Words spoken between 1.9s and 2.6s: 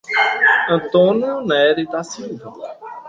Silva